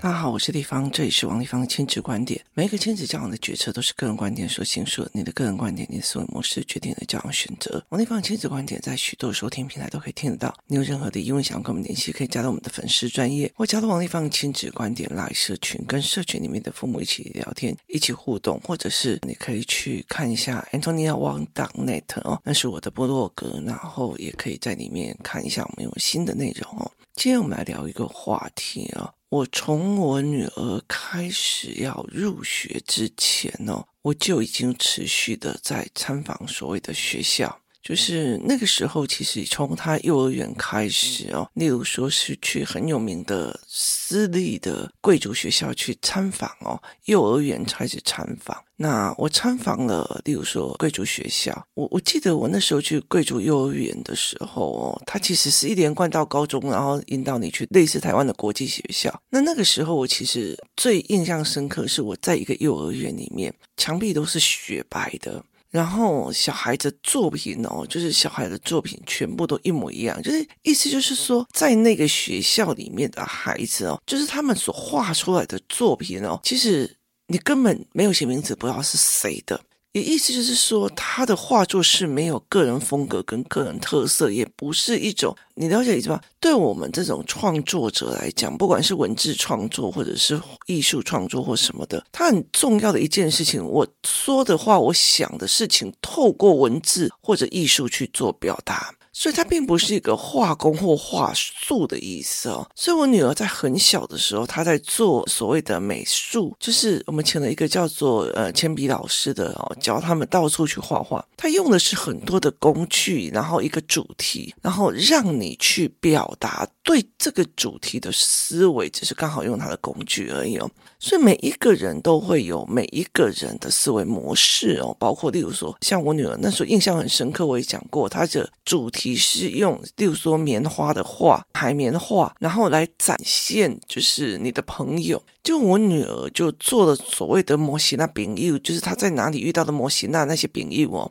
[0.00, 2.40] 大家好，我是丽芳，这里是王丽芳的亲子观点。
[2.54, 7.84] 每一个亲子交往的决策都是个人观点所形塑，你的个人观点、你的思维模式决定了交往选择。
[7.88, 10.54] 王丽芳的亲子观点在许多收听平台都可以听得到。
[10.68, 26.88] 你有任何的疑问想要跟我们联系，可以加到我们的粉丝专业，或加到王丽芳的亲子观点拉社群，跟社群里面的父母一起聊天、一起互动，或者是你可以去看一下 antoniawang.net 哦，那是我的部落格，然后也可以在里面看一下我们有新的内容哦。
[27.20, 29.12] 今天我们来聊一个话题啊。
[29.28, 37.60] 我从我女儿开始要入学之前呢，我就已经持续的在参访所谓的学校。
[37.82, 48.62] 就是那个时候，其实从他幼儿园开始哦，例如说是去很有名的私立的贵族学校去参访哦，幼儿园开始参访。
[48.76, 59.22] 那我参访了，例如说贵族学校，我我记得我那时候去贵族幼儿园的时候哦，他其实是一连贯到高中，然后引导你去类似台湾的国际学校。
[59.30, 65.42] 那那个时候我其实最印象深刻是我在一个幼儿园里面，墙壁都是雪白的。
[65.70, 76.96] 然后小孩的作品哦，就是小孩的作品全部都一模一样，就是意思就是说，在那个学校里面的孩子哦，就是他们所画出来的作品哦，其实
[77.26, 79.60] 你根本没有写名字，不知道是谁的。
[80.00, 86.20] 意思就是说，他的画作是没有个人风格跟个人特色，也不是一种你了解意思吧？
[86.40, 98.94] 对我们这种创作者来讲，不管是文字创作或者是艺术创作或什么的，它很重要的一件事情，我说的话，我想的事情，透过文字或者艺术去做表达。
[99.18, 102.64] 所以它并不是一个画工或画素的意思哦。
[102.76, 111.24] 所以我女儿在很小的时候，她在做所谓的美术，就是我们请了一个叫做呃铅笔老师的哦，教他们到处去画画。
[111.36, 120.70] 他用的是很多的工具，然后一个主题，然后让你去表达对这个主题的思维，只是刚好用他的工具而已哦。
[121.00, 135.22] 所以每一个人都会有每一个人的思维模式哦，包括例如说，像我女儿那时候印象很深刻，我也讲过，她的主题你是用例如说棉花的画、海绵画，然后来展现就是你的朋友。
[135.42, 141.10] 就我女儿就做了所谓的摩西那饼友，就是她在哪里遇到的摩西那那些饼友哦，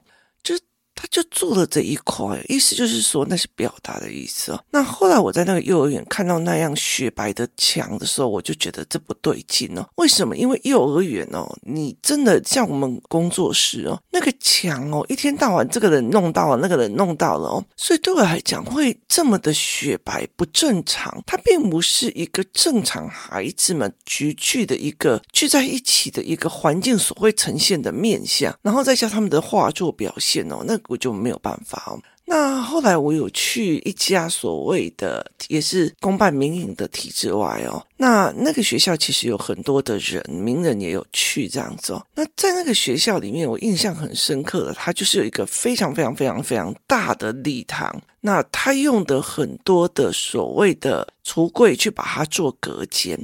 [1.38, 4.60] 做了这一块，意思就是说那是表达的意思哦。
[4.72, 9.88] 那后来我在那个幼儿园看到那样雪白的墙的时候，我就觉得这不对劲哦。
[9.98, 10.36] 为什么？
[10.36, 21.22] 因为幼儿园哦，你真的像我们工作室哦，那个墙哦，一天到晚这个人弄到了，那个人弄到了哦，所以对我来讲会这么的雪白不正常。
[21.28, 30.76] 它并不是一个正常孩子们聚聚的一个聚在一起的一个环境所会呈现的面相，然后再加他们的画作表现哦，那。
[30.88, 32.00] 我就没有办法哦。
[32.30, 37.82] 那后来我有去一家所谓的也是公办民营的体制外哦。
[37.96, 42.06] 那那个学校其实有很多的人，名人也有去这样子哦。
[42.16, 48.02] 那在那个学校里面，我印象很深刻的，它就是有一个非常非常非常非常大的礼堂。
[48.20, 53.18] 那他用的很多的所谓的橱柜去把它做隔间。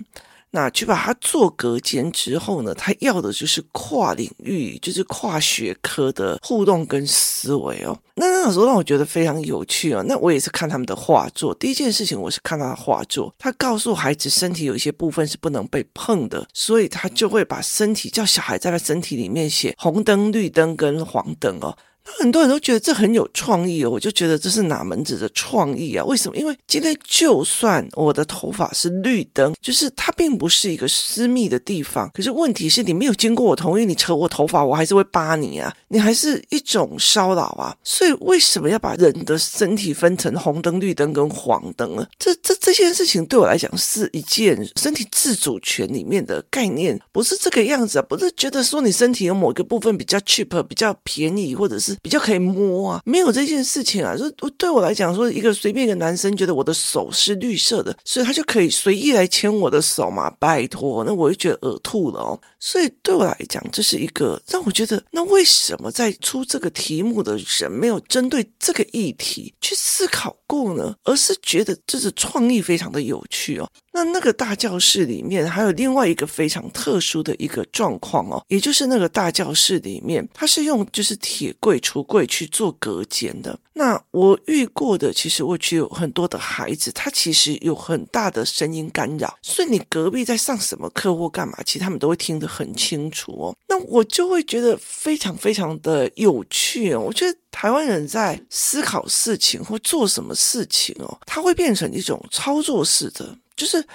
[0.56, 7.97] 那去把它做隔间之后呢，他要的就是跨领域，就是跨学科的互动跟思维哦。
[8.14, 10.06] 那那时候让我觉得非常有趣哦。
[10.08, 21.75] 那我也是看他们的画作，第一件事情我是看他的画作，他告诉孩子身体有一些部分是不能被碰的，所以他就会把身体叫小孩在他身体里面写红灯、绿灯跟黄灯哦。
[22.06, 26.03] 很多人都觉得这很有创意哦，我就觉得这是哪门子的创意啊？
[26.06, 26.38] 为什么？
[26.38, 37.75] 因为今天就算我的头发是绿灯，就是它并不是一个私密的地方，可是问题是你没有经过我同意，你扯我头发，我还是会扒你啊，你还是一种骚扰啊。
[37.84, 42.06] 所以为什么要把人的身体分成红灯、绿灯跟黄灯呢？
[42.20, 51.92] 这这这件事情对我来讲是一件身体自主权里面的概念，不是这个样子啊，不是觉得说你身体有某个部分比较 cheap、比较便宜，或者是。
[52.01, 54.15] 比较可以摸啊，没有这件事情啊。
[54.15, 60.29] 就对我来讲，说一个随便一个男生觉得我的手是绿色的，所以他就可以随意来牵我的手嘛？
[60.40, 62.40] 拜托，那我就觉得呕吐了哦。
[62.59, 70.96] 所以对我来讲，这是一个让我觉得，那为什么在出这个题目的人没有针对这个议题去思考过呢？
[71.03, 73.69] 而是觉得这是创意非常的有趣哦。
[73.93, 83.57] 那那个大教室里面还有另外一个非常特殊的一个状况哦，也就是那个大教室里面，它是用就是铁柜、橱柜去做隔间的。
[83.75, 93.55] 那我遇过的，其实我去有很多的孩子，他其实有很大的声音干扰，所以你隔壁在上什么课或干嘛，其实他们都会听得很清楚哦。
[93.67, 96.99] 那我就会觉得非常非常的有趣哦。
[96.99, 97.37] 我觉得。
[97.53, 103.85] 台湾人在思考事情或做什么事情哦，他会变成一种操作式的，就是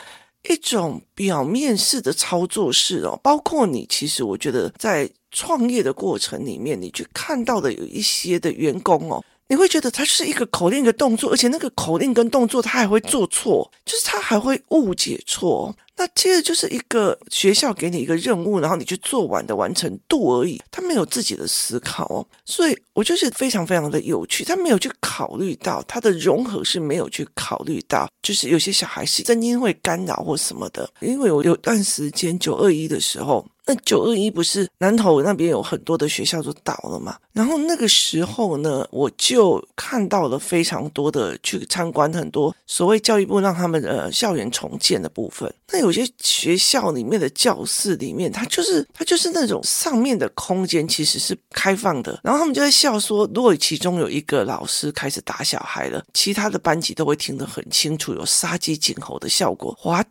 [0.48, 3.18] 一种表面式的操作式哦。
[3.22, 9.22] 包括你，其实我觉得在创业的过程里面，你去看到的有一些的员工哦。
[9.50, 15.74] 你会觉得他是一个口令的动作，而且那个口令跟动作他还会做错，就是他还会误解错。
[15.98, 33.44] 那接着就是一个学校给你一个任务，然后你去做完的完成度而已，他没有自己的思考哦，所以我就是非常非常的有趣，他没有去考虑到他的融合是没有去考虑到，就是有些小孩是真因会干扰或什么的，因为我有段时间九二一的时候。
[33.68, 37.18] 那九二一不是南投那边有很多的学校都倒了嘛？
[37.34, 45.52] 然后那个时候呢，我就看到了非常多的去参观很多所谓教育部让他们呃校园重建的部分。
[45.70, 52.18] 那有些学校里面的教室里面，它就是它就是那种上面的空间其实是开放的。
[52.24, 59.78] 然后他们就在笑说，如果其中有一个老师开始打小孩了，其他的班级都会听得很清楚，有杀鸡儆猴的效果。
[59.84, 60.06] What？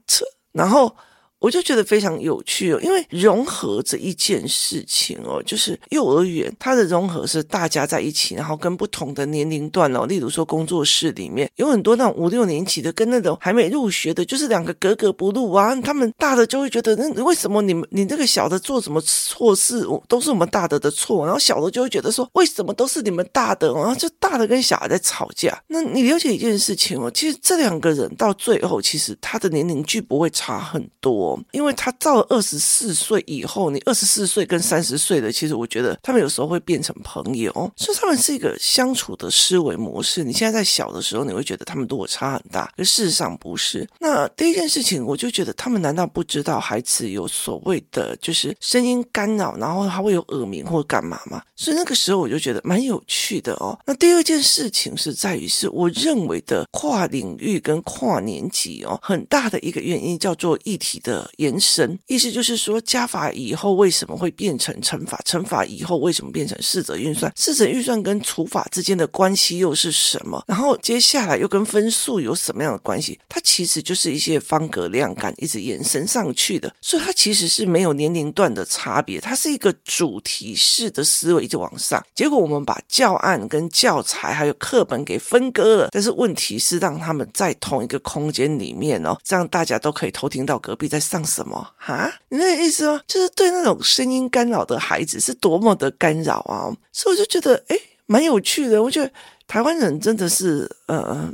[0.51, 0.95] 然后。
[1.39, 15.75] 我就觉得非常有趣哦，因为融合这一件事情哦，就是幼儿园它的融合是大家在一起，然后跟不同的年龄段哦，例如说工作室里面有很多那种五六年级的，跟那种还没入学的，就是两个格格不入啊。
[15.81, 25.61] 他们大的就会觉得，那为什么你们你这个小的做什么错事，都是我们大的的错，然后小的就会觉得说，为什么都是你们大的，然后就大的跟小孩在吵架。
[25.67, 31.26] 那你了解一件事情哦，其实这两个人到最后，其实他的年龄距不会差很多。
[31.51, 40.23] 因为他到了二十四岁以后，你二十四岁跟三十岁的，其实我觉得他们有时候会变成朋友，所以他们是一个相处的思维模式。
[40.23, 43.87] 你现在在小的时候，你会觉得他们落差很大，可事实上不是。
[43.99, 51.41] 那第一件事情，我就觉得他们难道不知道孩子有所谓的就是声音干扰，然后他会有耳鸣或干嘛吗？
[51.55, 53.77] 所以那个时候我就觉得蛮有趣的哦。
[53.85, 61.16] 那第二件事情是在于，是我认为的跨领域跟跨年级哦，很大的一个原因叫做一体的。
[61.37, 65.19] 延伸，意思就是说，加法以后为什么会变成乘法？
[65.25, 67.31] 乘法以后为什么变成四则运算？
[67.35, 70.43] 四则运算跟除法之间的关系又是什么？
[70.47, 73.19] 然后接下来又跟分数有什么样的关系？
[73.29, 82.03] 它其实就是一些方格量感一直延伸上去的，所以它其实是没有年龄段的差别，它是一个主题式的思维一直往上。
[82.15, 92.11] 结果我们把教案跟教材还有课本给分割了，但是问题是让他们在同一个空间里面哦，这样大家都可以偷听到隔壁在上什么哈？
[92.29, 93.01] 你那个意思吗？
[93.07, 96.67] 就是对那种声音干扰的孩子是多么的干扰啊！
[96.91, 98.83] 所以我就觉得，诶，蛮有趣的。
[98.83, 99.09] 我觉得
[99.47, 101.33] 台湾人真的是，呃。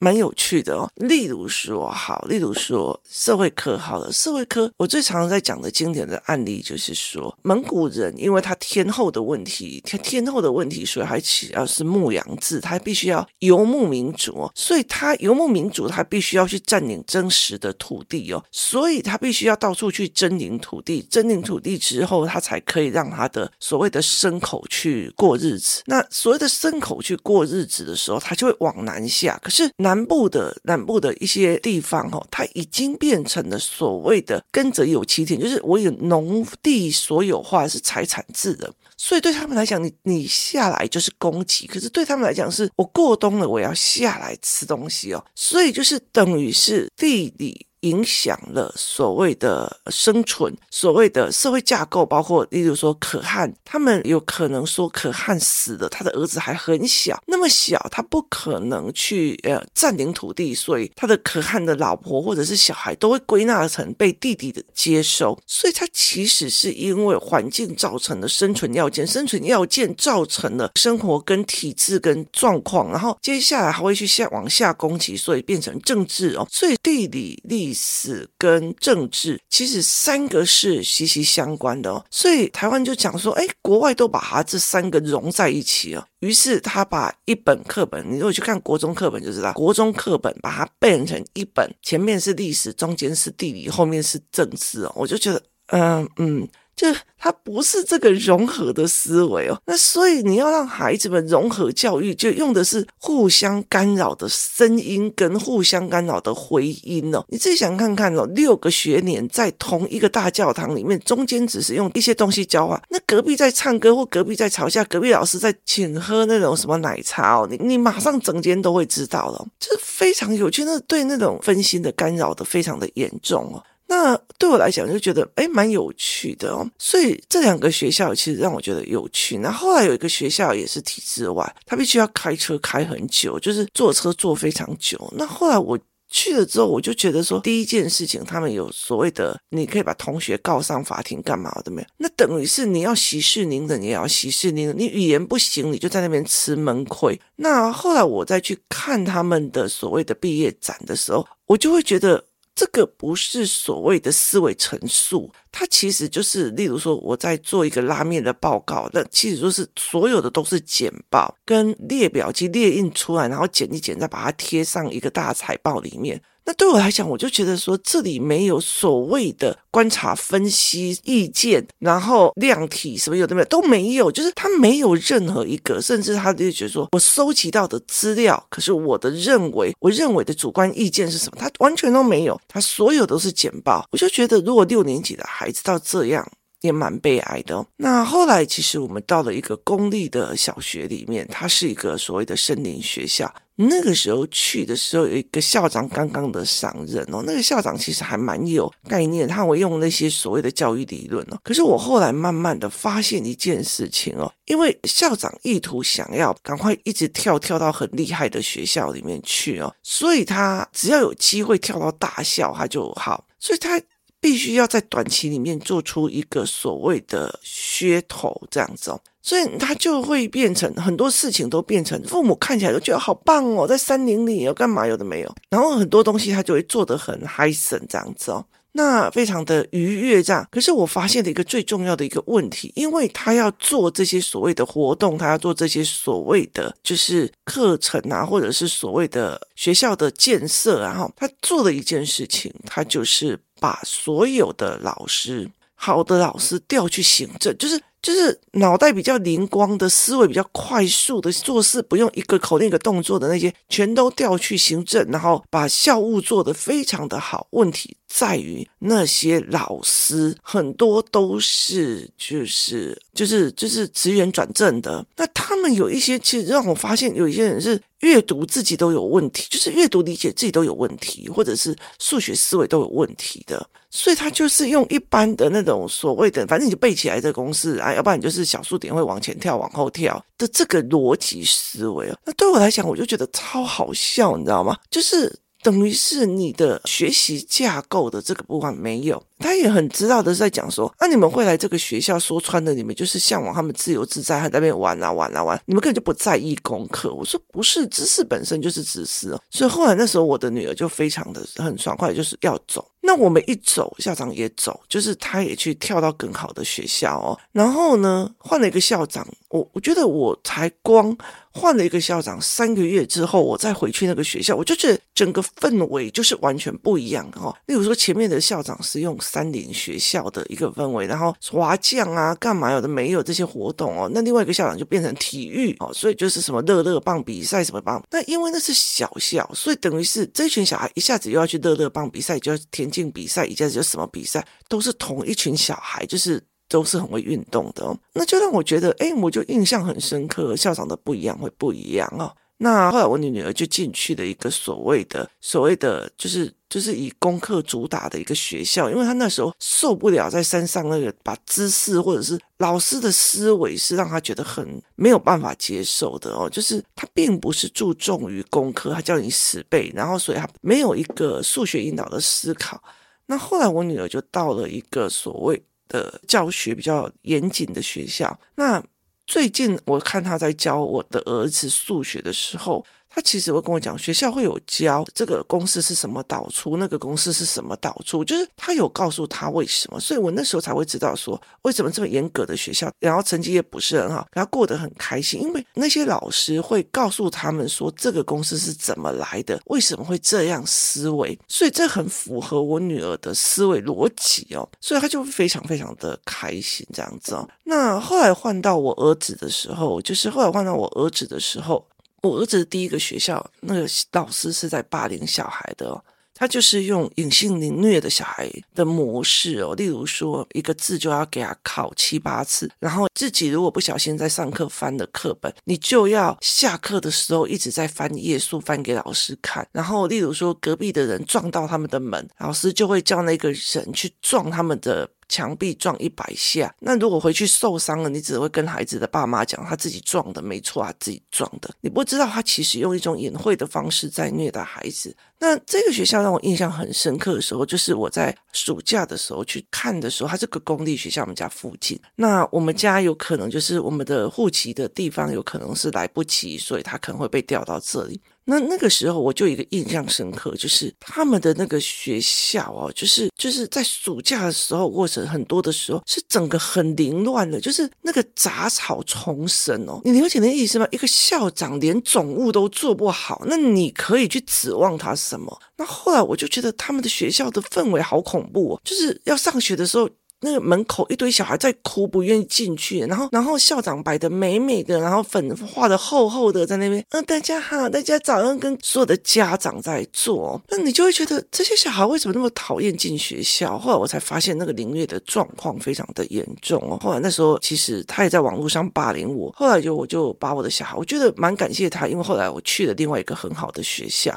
[0.00, 25.82] 蛮有趣的哦，例如说，好，例如说社会科，好了，社会科，我最常在讲的经典的案例就是说，蒙古人因为他天后的问题，天天后的问题，所以还起要是牧羊制，他必须要游牧民族，所以他游牧民族，他必须要去占领真实的土地哦，所以他必须要到处去征领土地，征领土地之后，他才可以让他的所谓的牲口去过日子。
[25.86, 29.68] 那所谓的牲口去过日子的时候，他就会往南下，可是。
[29.87, 47.67] 南南部的南部的一些地方，哦，它已经变成了所谓的“耕者有其田”，就是我有农地所有化是财产制的，所以对他们来讲，你你下来就是供给，可是对他们来讲，是我过冬了，我要下来吃东西哦，所以就是等于是地理。
[47.80, 77.67] 影响了所谓的生存，所谓的社会架构，包括例如说可汗，他们有可能说可汗死了，他的儿子还很小，那么小，他不可能去呃占领土地，所以他的可汗的老婆或者是小孩都会归纳成被弟弟的接收，所以他其实是因为环境造成的生存要件，生存要件造成了生活跟体制跟状况，然后接下来还会去下往下攻击，所以变成政治哦，所以地理历。
[77.68, 96.48] 历史跟政治其实三个是息息相关的，所以台湾就讲说，哎，国外都把它这三个融在一起哦，于是他把一本课本，你如果去看国中课本就知道，国中课本把它变成一本，前面是历史，中间是地理，后面是政治哦，我就觉得，嗯嗯。
[96.78, 96.86] 就
[97.18, 107.24] 它不是这个融合的思维哦，那所以你要让孩子们融合教育，就用的是互相干扰的声音跟互相干扰的回音哦。
[107.28, 123.64] 你自己想看看哦，六个学年在同一个大教堂里面，中间只是用一些东西交换，那隔壁在唱歌或隔壁在吵架，隔壁老师在请喝那种什么奶茶哦，你你马上整间都会知道了，这非常有趣，那对那种分心的干扰的非常的严重哦。
[123.90, 129.38] 那对我来讲就觉得诶蛮有趣的哦，所以这两个学校其实让我觉得有趣。
[129.38, 135.12] 那后来有一个学校也是体制外，他必须要开车开很久，就是坐车坐非常久。
[135.16, 135.78] 那后来我
[136.10, 141.88] 去了之后，我就觉得说，第一件事情，他们有所谓的，你可以把同学告上法庭干嘛的没有？
[141.96, 147.18] 那等于是你要息事宁人，你也要息事宁人，你语言不行，你就在那边吃闷亏。
[147.36, 152.22] 那后来我再去看他们的所谓的毕业展的时候，我就会觉得。
[152.58, 166.20] 这个不是所谓的思维陈述，它其实就是，例如说我在做一个拉面的报告，那其实就是所有的都是简报跟列表机列印出来，然后剪一剪，再把它贴上一个大彩报里面。
[166.44, 183.86] 那对我来讲，我就觉得说，这里没有所谓的观察、分析、意见，然后量体什么有的没有都没有，就是他没有任何一个，甚至他就觉得说我收集到的资料，可是我的认为，我认为的主观意见是什么，他完全都没有，他所有都是简报。
[183.92, 186.30] 我就觉得，如果六年级的孩子到这样。
[186.62, 187.64] 也蛮悲哀的。
[187.76, 193.32] 那后来，其实我们到了一个公立的小学里面，它是一个所谓的森林学校。
[193.54, 197.22] 那个时候去的时候，有一个校长刚刚的上任哦。
[197.24, 201.38] 那个校长其实还蛮有概念，他会用那些所谓的教育理论哦。
[201.44, 213.80] 可是我后来慢慢的发现一件事情哦，因为校长意图想要赶快一直跳跳到很厉害的学校里面去哦，所以他只要有机会跳到大校，他就好，所以他。
[214.20, 230.46] 必须要在短期里面做出一个所谓的噱头，这样子哦，所以他就会变成很多事情都变成父母看起来都觉得好棒哦，在山林里要干嘛有的没有，然后很多东西他就会做得很嗨森这样子哦，那非常的愉悦这样。
[230.50, 243.38] 可是我发现了一个最重要的一个问题，因为他要做这些所谓的活动，他要做这些所谓的就是课程啊，或者是所谓的学校的建设啊，哈，他做的一件事情，他就是。
[243.60, 247.80] 把所有的老师，好的老师调去行政，就是。
[248.00, 257.48] 就是脑袋比较灵光的思维比较快速的做事，不用一个口令一个动作的那些，全都调去行政，然后把校务做得非常的好。
[257.50, 273.68] 问题在于那些老师很多都是就是就是就是职员转正的，那他们有一些其实让我发现有一些人是阅读自己都有问题，就是阅读理解自己都有问题，或者是数学思维都有问题的。
[273.90, 282.16] 所以他就是用一般的那种所谓的，反正你就背起来这个公式啊，要不然你就是小数点会往前跳、往后跳的这个逻辑思维啊。
[282.24, 284.76] 那对我来讲，我就觉得超好笑，你知道吗？
[284.92, 289.20] 就是等于是你的学习架构的这个部分没有。
[289.38, 297.14] 他也很知道的在讲说，啊，你们会来这个学校，说穿了，你们就是向往他们自由自在，还在那边玩啊玩啊玩，你们根本就不在意功课。
[297.14, 299.40] 我说不是，知识本身就是知识哦。
[299.50, 302.86] 所以后来那时候，我的女儿就非常的很爽快，就是要走。
[303.00, 307.38] 那我们一走，校长也走，就是他也去跳到更好的学校哦。
[307.52, 311.16] 然后呢，换了一个校长，我我觉得我才光
[311.52, 317.56] 换了一个校长三个月之后，我再回去那个学校，我就觉得整个氛围就是完全不一样哦。
[317.66, 319.16] 例如说，前面的校长是用。
[319.30, 324.10] 山林学校的一个氛围，然后滑降啊，干嘛有的没有这些活动哦。
[324.12, 328.02] 那另外一个校长就变成体育哦，所以就是什么乐乐棒比赛什么棒。
[328.10, 337.96] 那因为那是小校，所以等于是这群小孩一下子又要去乐乐棒比赛，就要田径比赛，一下子就什么比赛，都是同一群小孩，就是都是很会运动的哦。
[338.14, 342.34] 那就让我觉得，哎，我就印象很深刻，校长的不一样会不一样哦。
[342.60, 362.82] 那后来我女女儿就进去了一个所谓的所谓的就是就是以功课主打的一个学校，因为她那时候受不了在山上那个把知识或者是老师的思维是让她觉得很没有办法接受的哦，就是她并不是注重于功课，她叫你死背，然后所以她没有一个数学引导的思考。
[363.26, 368.82] 那后来我女儿就到了一个所谓的教学比较严谨的学校，那。
[369.28, 397.48] 最近我看他在教我的儿子数学的时候，他其实会跟我讲，学校会有教这个公式是什么导出，那个公式是什么导出，就是他有告诉他为什么，所以我那时候才会知道说，为什么这么严格的学校，然后成绩也不是很好，然后过得很开心，因为那些老师会告诉他们说这个公式是怎么来的，为什么会这样思维，所以这很符合我女儿的思维逻辑哦，所以他就非常非常的开心这样子哦。
[397.64, 401.86] 那后来换到我儿子的时候，就是后来换到我儿子的时候，
[402.22, 406.02] 我儿子的第一个学校那个老师是在霸凌小孩的哦，
[406.34, 425.08] 他就是用隐性凌虐的小孩的模式哦，例如说一个字就要给他考七八次，然后自己如果不小心在上课翻了课本，你就要下课的时候一直在翻页数翻给老师看，然后例如说隔壁的人撞到他们的门，老师就会叫那个人去撞他们的。
[425.28, 431.70] 墙壁撞一百下，那如果回去受伤了，你只会跟孩子的爸妈讲他自己撞的，没错啊，自己撞的。
[431.80, 435.14] 你不知道他其实用一种隐晦的方式在虐待孩子。
[435.40, 442.00] 那这个学校让我印象很深刻的时候，就是我在暑假的时候去看的时候，它是个公立学校，我们家附近。
[442.16, 448.20] 那我们家有可能就是我们的户籍的地方有可能是来不及，所以他可能会被调到这里。
[448.50, 460.00] 那那个时候我就一个印象深刻，就是他们的那个学校哦，就是就是在暑假的时候或者很多的时候是整个很凌乱的，就是那个杂草丛生哦。
[460.04, 460.88] 你了解那意思吗？
[460.90, 465.60] 一个校长连总务都做不好，那你可以去指望他什么？
[465.76, 470.08] 那后来我就觉得他们的学校的氛围好恐怖哦，就是要上学的时候。
[470.40, 473.00] 那个门口一堆小孩在哭，不愿意进去。
[473.00, 477.04] 然后，然后校长摆的美美的，然后粉画的厚厚的，在那边。
[477.10, 480.60] 嗯，大家好，大家早上跟所有的家长在做。
[480.68, 483.78] 那你就会觉得这些小孩为什么那么讨厌进学校？
[483.78, 486.98] 后来我才发现那个凌虐的状况非常的严重哦。
[487.02, 489.52] 后来那时候其实他也在网络上霸凌我。
[489.56, 494.32] 后来就我就把我的小孩，我觉得蛮感谢他，因为后来我去了另外一个很好的学校。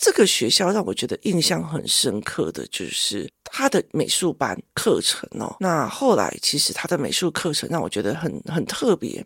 [0.00, 5.56] 这个学校让我觉得印象很深刻的就是他的美术班课程哦。
[5.60, 9.24] 那后来其实他的美术课程让我觉得很很特别。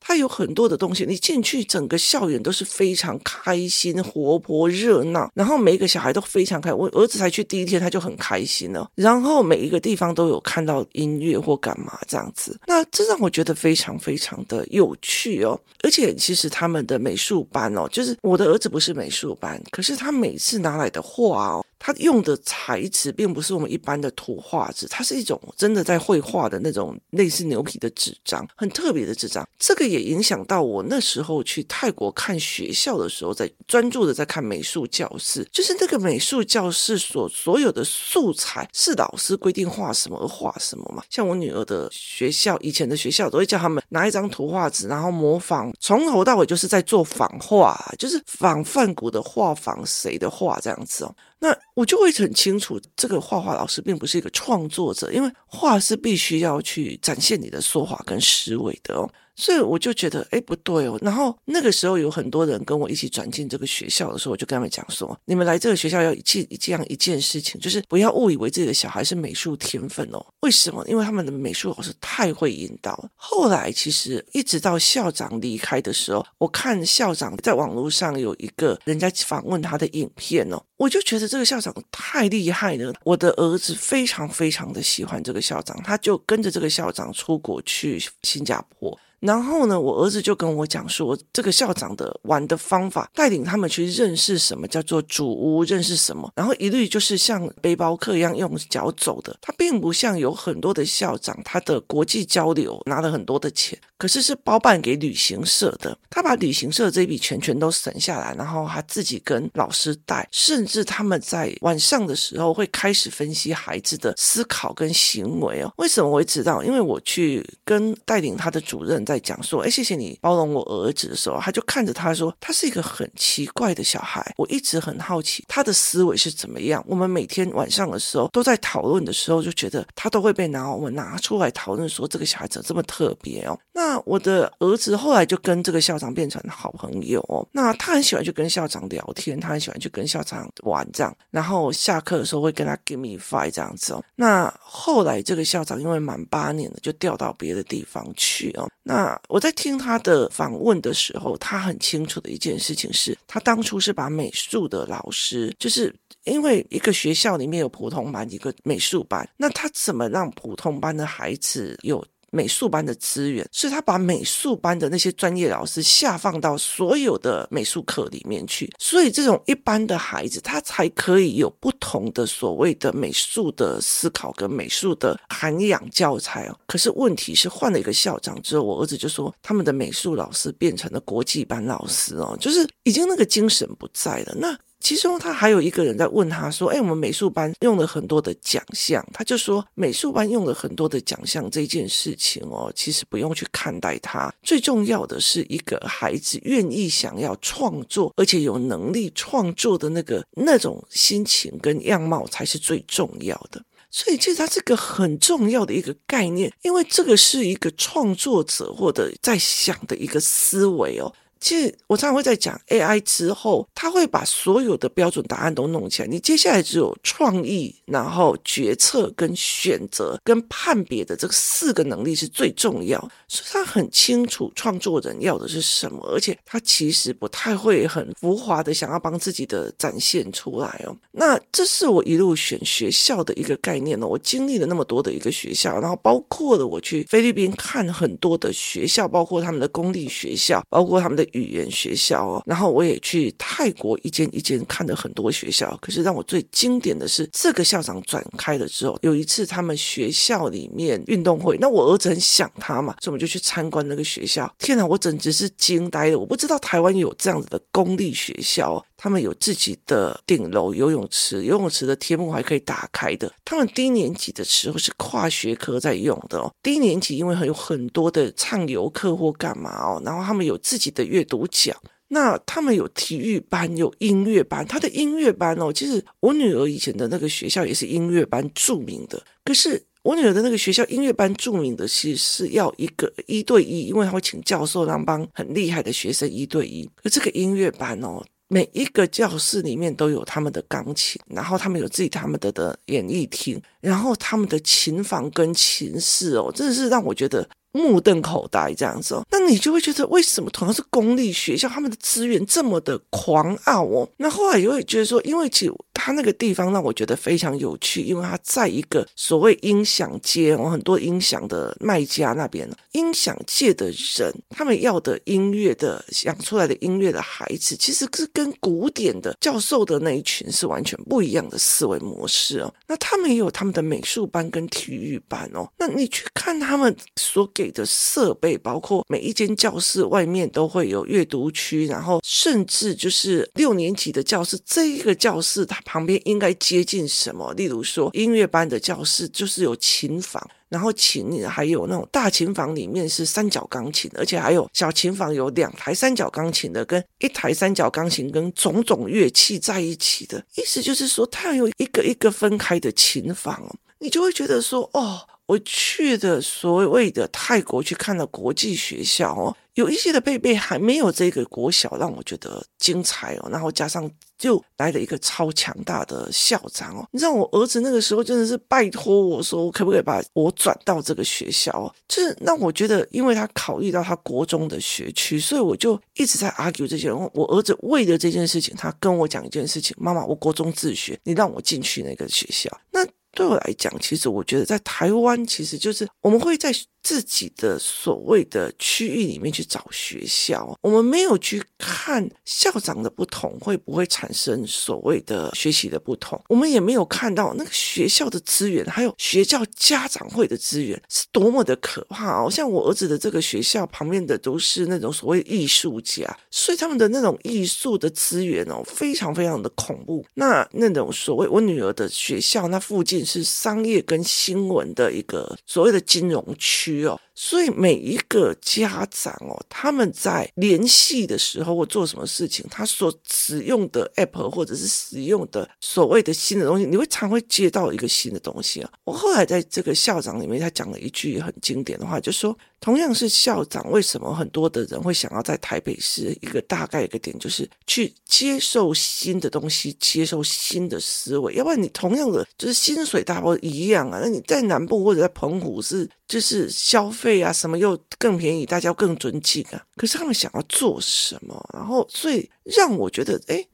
[0.00, 6.72] 它有很多的东西，你进去整个校园都是非常开心、活泼、热闹，然后每一个小孩都非常开。
[6.72, 8.90] 我儿子才去第一天，他就很开心了。
[8.94, 15.58] 然后每一个地方都有看到音乐或干嘛这样子，那这让我觉得非常非常的有趣哦。
[15.82, 21.64] 而且其实他们的美术班哦，就是我的儿子不是美术班，可是他每次拿来的画哦。
[21.86, 29.48] 它用的材质并不是我们一般的图画纸，它是一种真的在绘画的那种类似牛皮的纸张，很特别的纸张。
[29.56, 41.04] 这个也影响到我那时候去泰国看学校的时候，在专注的在看美术教室，就是那个美术教室所所有的素材是老师规定画什么而画什么嘛。
[41.08, 51.14] 像我女儿的学校，以前的学校都会叫他们拿一张图画纸，然后模仿，从头到尾就是在做仿画，就是仿梵谷的画，仿谁的画这样子哦。
[51.38, 59.06] 那我就会很清楚，这个画画老师并不是一个创作者，因为画是必须要去展现你的说法跟思维的哦。
[59.36, 60.98] 所以我就觉得，哎，不对哦。
[61.02, 70.24] 然后那个时候有很多人跟我一起转进这个学校的时候，我就跟他们讲说：你们来这个学校要记这样一件事情，就是不要误以为自己的小孩是美术天分哦。
[70.40, 70.82] 为什么？
[70.88, 73.08] 因为他们的美术老师太会引导。
[73.14, 82.94] 后来其实一直到校长离开的时候，我看校长在网络上有一个人家访问他的影片哦，我就觉得这个校长太厉害了。
[83.04, 88.98] 我的儿子非常非常的喜欢这个校长，他就跟着这个校长出国去新加坡。
[89.26, 99.36] 然后呢，我儿子就跟我讲说，这个校长的玩的方法，带领他们去认识什么叫做主屋，认识什么，然后一律就是像背包客一样用脚走的。
[99.40, 105.96] 他并不像有很多的校长，他的国际交流拿了很多的钱，可是是包办给旅行社的。
[106.10, 115.72] 他把旅行社这笔钱全都省下来，然后他自己跟老师带，甚至他们在晚上的时候会开始分析孩子的思考跟行为哦。
[115.78, 116.62] 为什么我会知道？
[116.62, 119.06] 因为我去跟带领他的主任。
[119.06, 124.34] 在讲说，哎，谢谢你包容我儿子的时候，他就看着他说，他是一个很奇怪的小孩。
[124.36, 126.84] 我一直很好奇他的思维是怎么样。
[126.86, 133.58] 我们每天晚上的时候都在讨论的时候，就觉得他都会被拿我们拿出来讨论，说这个小孩怎么这么特别哦。
[133.72, 137.46] 那我的儿子后来就跟这个校长变成好朋友哦。
[137.52, 141.14] 那他很喜欢去跟校长聊天，他很喜欢去跟校长玩这样。
[141.30, 144.02] 然后下课的时候会跟他 give me five 这样子哦。
[144.14, 148.68] 那后来这个校长因为满八年了，就调到别的地方去哦。
[148.82, 162.02] 那那我在听他的访问的时候，他很清楚的一件事情是，他当初是把美术的老师，就是因为一个学校里面有普通班，一个美术班，那他怎么让普通班的孩子有
[162.32, 176.58] 美术班的资源，是他把美术班的那些专业老师下放到所有的美术课里面去，所以这种一般的孩子，他才可以有不同的所谓的美术的思考跟美术的涵养教材哦。
[176.66, 184.34] 可是问题是换了一个校长之后，我儿子就说他们的美术老师变成了国际班老师哦，就是已经那个精神不在了。
[184.36, 184.56] 那。
[184.80, 203.60] 其中他还有一个人在问他说：“哎，我们美术班用了很多的奖项，他就说美术班用了很多的奖项这件事情哦，其实不用去看待它，最重要的是一个孩子愿意想要创作，而且有能力创作的那个那种心情跟样貌才是最重要的。
[203.90, 230.96] 所以，其实它是个很重要的一个概念，因为这个是一个创作者或者在想的一个思维哦。”其实我常常会在讲 AI 之后，它会把所有的标准答案都弄起来，你接下来只有创意，然后决策跟选择跟判别的这四个能力是最重要，所以他很清楚创作人要的是什么，而且他其实不太会很浮华的想要帮自己的展现出来哦。
[231.12, 234.06] 那这是我一路选学校的一个概念哦。
[234.06, 242.42] 我经历了那么多的一个学校，然后包括了我去菲律宾看很多的学校，包括他们的公立学校，包括他们的语言学校哦。
[242.46, 254.52] 然后我也去泰国一间一间看了很多学校，可是让我最经典的是这个校长转开了之后，有一次他们学校里面运动会，那我儿子很想他嘛，所以我们就去参观那个学校。
[254.58, 256.18] 天哪，我简直是惊呆了！
[256.18, 263.32] 我不知道台湾有这样子的公立学校，他们有自己的顶楼游泳池，游泳池的天幕还可以打开的。
[263.44, 266.52] 他们低年级的时候是跨学科在用的哦。
[266.62, 271.76] 低年级因为很有很多的唱游课或干嘛哦，然后他们有自己的阅读奖。
[272.08, 274.64] 那他们有体育班，有音乐班。
[274.64, 279.20] 他的音乐班哦，其实我女儿以前的那个学校也是音乐班著名的。
[279.44, 286.88] 可是我女儿的那个学校音乐班著名的，其实是要一个一对一，因为他会请教授让帮很厉害的学生一对一。
[287.02, 297.48] 可这个音乐班哦，每一个教室里面都有他们的钢琴，然后他们有自己他们的的演艺厅，然后他们的琴房跟琴室哦，真的是让我觉得。
[297.76, 304.08] 目瞪口呆这样子哦，那你就会觉得为什么同样是公立学校，他们的资源这么的狂傲哦？
[304.16, 322.72] 那后来也会觉得说，因为其实他那个地方让我觉得非常有趣，因为他在一个所谓音响街哦，很多音响的卖家那边，音响界的人，他们要的音乐的想出来的音乐的孩子，其实是跟古典的教授的那一群是完全不一样的思维模式哦。
[322.86, 325.68] 那他们也有他们的美术班跟体育班哦。
[325.78, 337.52] 那你去看他们所给的设备，包括每一间教室外面都会有阅读区，然后甚至就是六年级的教室，这一个教室它旁边应该接近什么？
[337.54, 355.20] 例如说音乐班的教室就是有琴房，然后琴还有那种大琴房里面是三角钢琴，而且还有小琴房有两台三角钢琴的，跟一台三角钢琴跟种种乐器在一起的，意思就是说它有一个一个分开的琴房，你就会觉得说哦。
[355.46, 371.94] 我去的所谓的泰国去看了国际学校哦，有一些的贝贝还没有这个国小让我觉得精彩哦，然后加上就来了一个超强大的校长哦，你知道我儿子那个时候真的是拜托我说我，可不可以把我转到这个学校哦？
[372.08, 377.10] 就是那我觉得，因为他考虑到他国中的学区，所以我就一直在 argue 这些。
[377.12, 382.70] 我儿子为了这件事情，他跟我讲一件事情：妈妈，我国中自学，你让我进去那个学校。
[382.90, 383.06] 那
[383.36, 386.72] 对我来讲，其实我觉得在台湾，其实就是我们会在
[387.06, 402.50] 自己的所谓的区域里面去找学校，我们没有去看校长的不同会不会产生所谓的学习的不同，我们也没有看到那个学校的资源，还有学校家长会的资源是多么的可怕哦。
[402.50, 410.26] 像我儿子的这个学校旁边的都是那种所谓艺术家，所以他们的那种艺术的资源哦，非常非常的恐怖。
[410.34, 416.95] 那那种所谓我女儿的学校，那附近是商业跟新闻的一个所谓的金融区。
[416.96, 417.20] 区哦。
[417.36, 428.90] 所以每一个家长哦，他们在联系的时候或做什么事情，他所使用的 app 或者是使用的所谓的新的东西，你会常会接到一个新的东西啊。
[429.04, 432.56] 我后来在这个校长里面，他讲了一句很经典的话，就说。
[432.78, 436.30] 同样是校长，为什么很多的人会想要在台北市？
[436.42, 441.54] 一个大概一个点就是去接受新的东西，接受新的思维。
[441.54, 444.20] 要不然你同样的就是薪水大不一样啊？
[444.22, 449.82] 那你在南部或者在澎湖是就是消费对呀什么又更便宜，大家更尊敬啊。
[449.96, 451.60] 可是他们想要做什么？
[451.74, 453.66] 然后所以让我觉得，哎。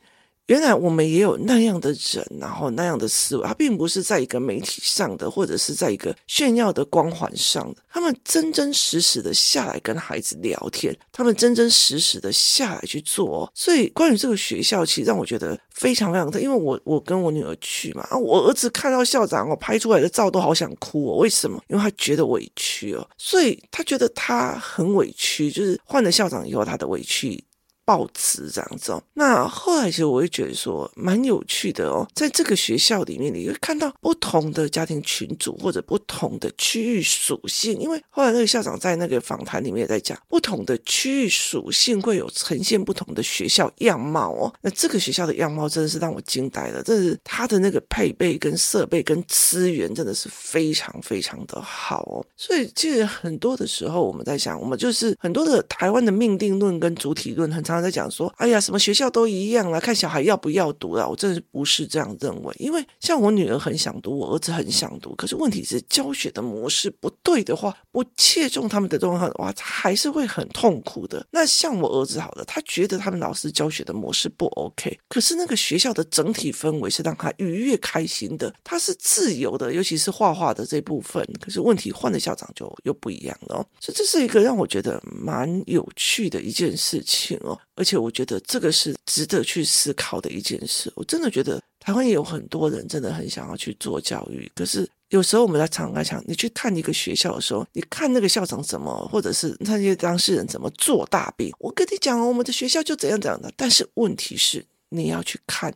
[0.47, 7.83] 原来我们也有那样的人，然后那样的思维，他并不是在一个媒体上的，或者是在一个炫耀的光环上的。
[7.89, 13.51] 他们真真实实的下来跟孩子聊天，他们真真实实的下来去做。
[13.55, 21.17] 所以关于这个学校，其实让我觉得非常非常的，因为我我跟我女儿去嘛，啊我儿子看到校长哦拍出来的照都好想哭哦。
[21.19, 21.63] 为什么？
[21.69, 27.43] 因为他觉得委屈哦，所以他觉得他很委屈，就是换了校长以后他的委屈。
[27.85, 29.03] 报词这样子哦。
[29.15, 37.79] 那后来其实我会觉得说蛮有趣的哦，在这个学校里面，你会看到不同的家庭群组或者不同的区域属性。
[37.79, 44.53] 因为后来那个校长在那个访谈里面也在讲，不同的区域属性会有呈现不同的学校样貌哦。
[44.61, 52.25] 那这个学校的样貌真的是让我惊呆了，这是他的那个配备跟设备跟资源真的是非常非常的好哦。
[52.37, 61.07] 所以其实很多的时候我们在想，我们就是很多的台湾的命定论跟主体论，很常常在讲说，哎呀，什么学校都一样啊，看小孩要不要读啊。
[61.09, 71.27] 我真的是不是这样认为，因为像我女儿很想读，我儿子很想读，可是问题是教学的模式不对的话，不切中他们的状况，哇，还是会很痛苦的。
[71.31, 81.27] 那像我儿子好了，他觉得他们老师教学的模式不 OK，可是那个学校的整体氛围是让他愉悦开心的，他是自由的，尤其是画画的这部分。
[81.41, 90.93] 可是问题换了校长就又不一样了，所以这是一个让我觉得蛮有趣的一件事情哦，而且我觉得这个是值得去思考的一件事。
[90.95, 101.53] 我真的觉得台湾也有很多人真的很想要去做教育，可是有时候我们在常常讲，你去看一个学校的时候，你看那个校长怎么，或者是那些当事人怎么做大病。
[101.59, 105.75] 我跟你讲，我们的学校就怎样怎样的，但是问题是你要去看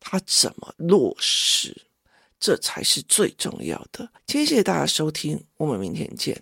[0.00, 1.74] 他怎么落实。
[2.40, 4.06] 这才是最重要的。
[4.26, 6.38] 谢谢大家收听，我们明天见。